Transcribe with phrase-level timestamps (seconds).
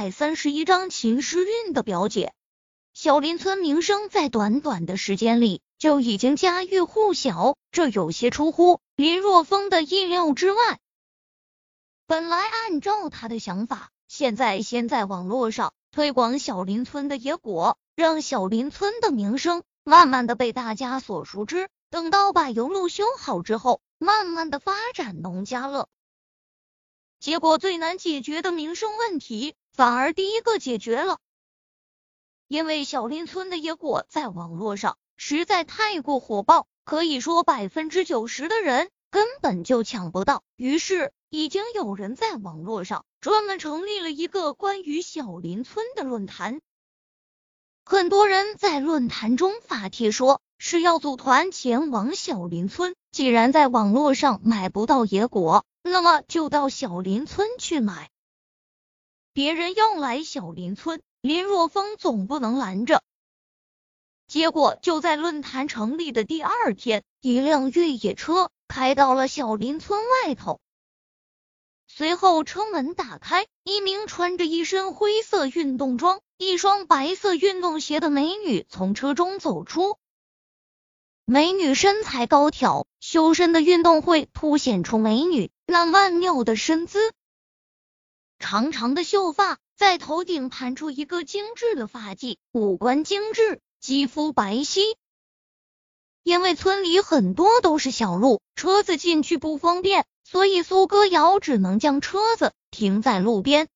[0.00, 2.32] 百三十一章秦诗韵的表姐。
[2.94, 10.80] 小林村名声在短短的时间里就已经家喻户晓，这有些出乎林若风的意料之外。
[12.06, 21.68] 本来按照他的想法，现在先在网络上推广小林村的野果，让小林村的名声慢慢的被大家所熟知。
[21.90, 25.90] 等到把油路修好之后，慢慢的发展农家乐。
[27.18, 31.18] 结果最难解决的民生问题，反而第一个解决了。
[32.48, 40.42] 因为小林村的野果在网络上实在太过火爆，可以说百分之九十的人根本就抢不到。
[40.56, 46.60] 于是，已经有人在网络上专门成立了一个关于小林村的论坛。
[47.84, 55.64] 很多人在论坛中发帖说是要组团前往小林村，既然在网络上买不到野果。
[55.82, 58.10] 那么就到小林村去买。
[59.32, 63.02] 别人要来小林村，林若风总不能拦着。
[64.26, 70.60] 结果就在论坛成立的第二天，一辆越野车开到了小林村外头。
[71.86, 79.98] 随后车门打开，一名穿着一身灰色运动装、一双白色运动鞋的美女从车中走出。
[81.24, 85.50] 美女身材高挑，修身的运动会凸显出美女。
[85.66, 87.12] 那曼妙的身姿，
[88.40, 94.80] 长长的秀发在头顶盘出一个精致的发髻，五官精致，肌肤白皙。
[96.22, 103.68] 因为村里很多都是小路，车子进去不方便，所以苏歌瑶只能将车子停在路边。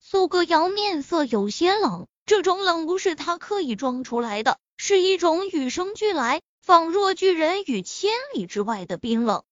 [0.00, 9.44] 苏歌瑶面色有些冷，这种冷不是他刻意装出来的，是一种与生俱来、仿若巨人与千里之外的冰冷。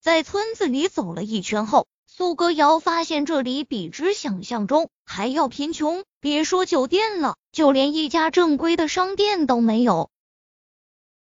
[0.00, 10.08] 在村子里走了一圈后，苏歌瑶发现这里比之想象中还要贫穷，别说酒店了，就连一家正规的商店都没有。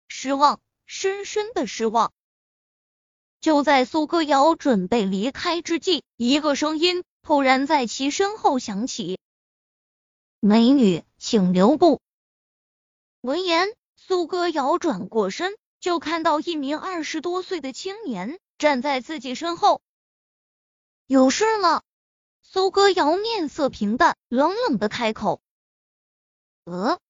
[0.08, 2.12] 失望，深深的失望。
[3.40, 9.18] 就在苏歌瑶准备离开之际，一个声音突然在其身后响起
[10.40, 12.00] ：“美女，请留步。”
[13.22, 18.38] 闻言，苏歌瑶转过身，就看到一名二十多岁的青年。
[18.58, 19.80] 站在自己身后，
[21.10, 21.82] 有事吗？
[22.40, 25.42] 苏歌瑶面色平淡，冷冷的开口。
[26.62, 27.00] 呃，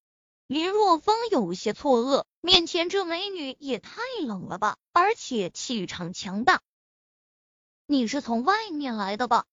[0.47, 6.63] 林若风有些错愕，面前这美女也太冷了吧，而且气场强大。
[7.85, 9.45] 你是从外面来的吧？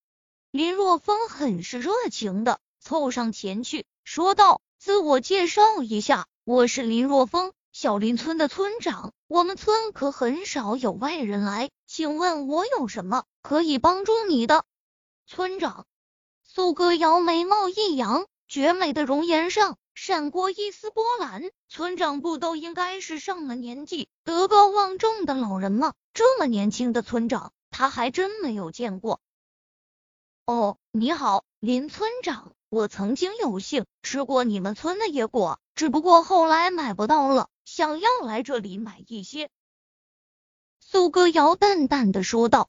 [0.51, 14.65] 林若风很是热情的凑上前去，说道：“自我介绍一下，我是林若风。”小林村的村长，我们村可很少有外人来，请问我有什么可以帮助你的？
[15.27, 15.87] 村长
[16.43, 21.51] 苏歌瑶眉毛一扬，绝美的容颜上闪过一丝波澜。
[21.69, 25.93] 村长不都应该是上了年纪、德高望重的老人吗？
[26.15, 29.21] 这么年轻的村长，他还真没有见过。
[30.47, 37.49] 哦，你好，林村长，我曾经有幸吃过你们村的野果，只不过后来买不到了。
[37.79, 39.51] 想要来这里买一些，
[40.81, 42.69] 苏歌瑶淡淡的说道：“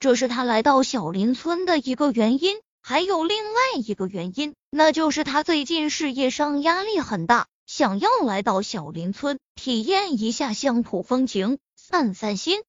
[0.00, 12.62] 这是他来到小林村的一个原因，还有另外一个原因，那就是他最近事业上压力很大，想要来到小林村体验一下乡土风情，散散心。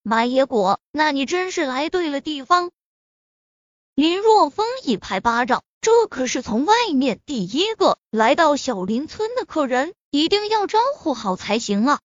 [0.00, 2.70] 买野果，那你真是来对了地方。”
[3.94, 5.62] 林若风一拍巴掌。
[5.80, 12.00] 这可是从外面第一个来到小林村的客人，一定要招呼好才行啊！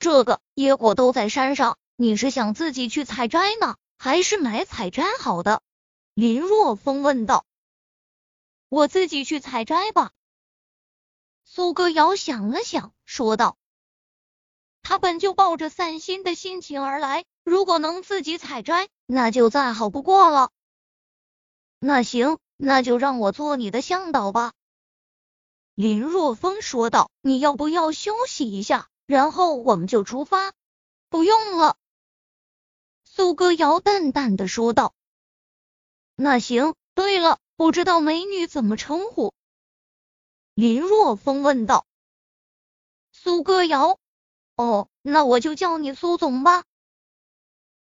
[0.00, 5.62] 这个野果都在山上，你是想自己去采摘呢，还是买采摘好的？
[6.14, 7.44] 林若风问道。
[8.68, 10.10] 我自己去采摘吧。
[11.44, 13.58] 苏歌瑶想了想，说道
[14.82, 20.50] ：“他本就抱着散心的心情而来，如果能自己采摘，那就再好不过了。”
[21.80, 24.52] 那行，那就让我做你的向导吧。”
[25.74, 30.52] 林若风说道，“你要不要休息一下，然后我们就出发
[31.08, 31.76] ？”“不用了。”
[33.04, 34.94] 苏歌瑶淡淡的说道。
[36.14, 39.32] “那行，对了，不知道美女怎么称呼？”
[40.54, 41.86] 林若风问道。
[43.10, 43.98] 苏歌瑶，
[44.54, 46.64] 哦，那我就叫你苏总吧。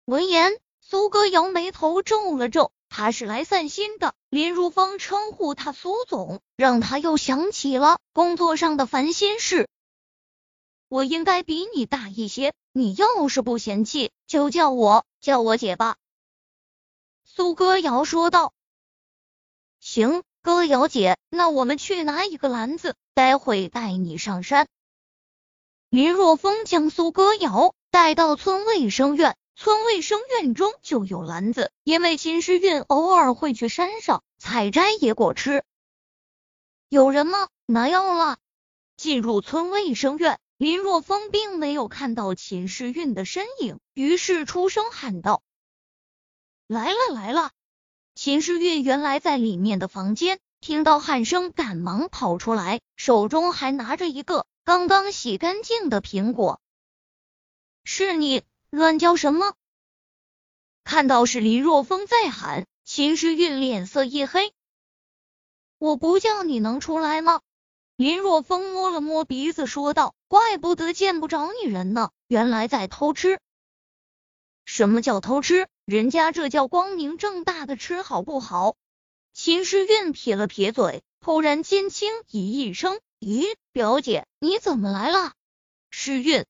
[0.04, 2.72] 闻言，苏歌瑶眉头皱了皱。
[2.98, 9.69] 他是来散心的，林如风称呼他苏总，让他又想起了工作上的烦心事。
[10.88, 15.98] 我应该比你大一些，你要是不嫌弃，就叫我叫我姐吧。
[17.22, 18.54] 苏歌瑶说道。
[19.78, 24.69] 行，歌瑶姐，那我们去拿一个篮子，待会带你上山。
[25.90, 35.64] 林若风将苏歌瑶带到村卫生院，村卫生院中就有篮子，因为秦时运偶尔会去山上采摘野果吃。
[36.91, 37.49] 有人吗？
[37.64, 38.37] 拿药了。
[38.99, 45.43] 进入村卫生院，林若风并没有看到秦时运的身影，于是出声喊道
[46.69, 47.50] ：“来了，来了！”
[48.14, 56.61] 秦时运原来在里面的房间，听到喊声，赶忙跑出来，手中还拿着一个刚刚洗干净的苹果。
[57.85, 58.43] 是你
[58.76, 59.55] 乱叫什么？
[60.84, 64.52] 看到是林若风在喊，秦时运脸色一黑。
[65.78, 67.40] 我不叫你能出来吗？
[67.96, 73.40] 林若风摸了摸鼻子说道：“怪不得见不着你人呢，原来在偷吃。
[74.67, 75.69] 什么叫偷吃？
[75.87, 78.76] 人家这叫光明正大的吃，好不好？”
[79.32, 85.32] 秦时运撇了撇嘴，突然间轻咦一声：“咦，表姐，你怎么来了？”
[85.88, 86.44] 时运，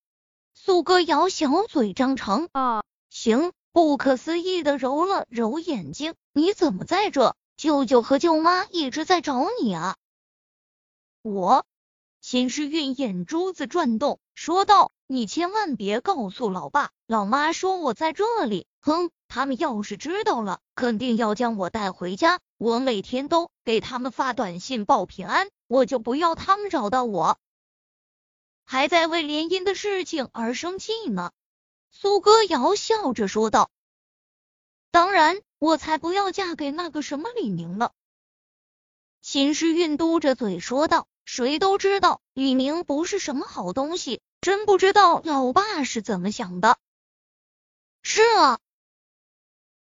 [0.67, 9.95] 苏哥咬小嘴张长啊，行，不可思议的揉了揉眼睛：“你怎么在这？”舅舅和舅妈一直在找你啊！
[11.23, 11.65] 我，
[12.21, 18.67] 秦诗韵眼珠子转动，说道：“你千万别告诉老爸、老妈说我在这里。
[18.81, 22.41] 哼，他们要是知道了，肯定要将我带回家。
[22.59, 27.39] 我每天都给他们发短信报平安，我就不要他们找到我。
[28.67, 31.33] 还在为联姻的事情而生气呢。”
[31.91, 33.71] 苏歌瑶笑着说道
[34.93, 37.91] ：“当然。”我才不要嫁给那个什么李明呢！
[39.23, 46.77] 秦时运嘟着嘴说道：“谁都知道李明不是什么好东西，真不知道老爸是怎么想的。”
[48.05, 48.59] 是啊，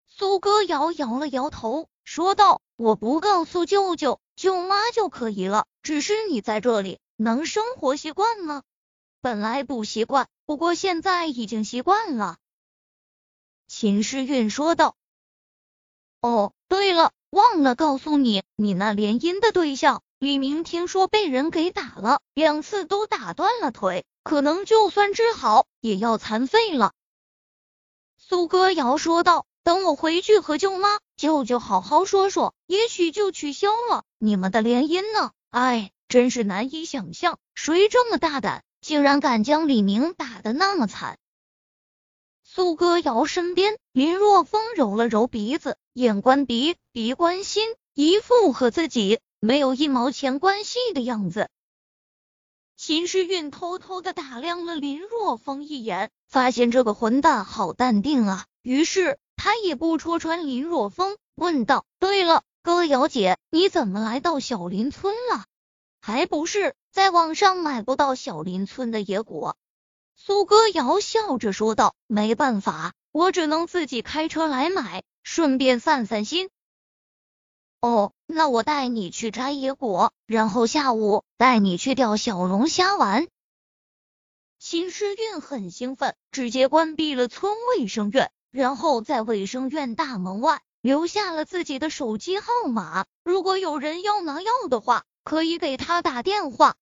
[0.07, 8.63] 苏歌瑶摇了摇头说道：“我不告诉舅舅舅妈就可以了，只是你在这里能生活习惯吗？
[9.25, 12.37] 本来不习惯，不过现在已经习惯了。”
[13.67, 14.95] 秦时运说道。
[16.21, 26.93] 哦，对了，忘了告诉你，你那联姻的对象李明，听说被人给打了，两次都打断了腿，可能就算治好，也要残废了。
[28.19, 41.17] 苏歌瑶说道：“等我回去和舅妈、舅舅好好说说，也许就取消了你们的联姻呢。”哎，真是难以想象，谁这么大胆，竟然敢将李明打得那么惨。
[42.43, 51.49] 苏歌瑶身边，林若风揉了揉鼻子，眼观鼻，鼻观心，一副和自己没有一毛钱关系的样子。
[52.77, 65.45] 秦时运偷偷的打量了林若风一眼，发现这个混蛋好淡定啊，于是他也不戳穿林若风，问道：“对了，歌瑶姐，你怎么来到小林村了？
[66.05, 69.57] 还不是在网上买不到小林村的野果？”
[70.15, 76.51] 苏哥瑶笑着说道：“没办法，我只能自己开车来买，顺便散散心。”
[77.81, 83.27] 哦，那我带你去摘野果，然后下午带你去钓小龙虾玩。
[84.59, 96.75] 秦时运很兴奋，直接关闭了村卫生院，然后在卫生院大门外留下了自己的手机号码，如果有人要拿药的话，可以给他打电话。